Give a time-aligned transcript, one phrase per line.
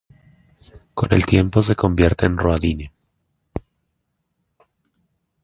[0.95, 2.91] Con el tiempo se convierte en un roadie.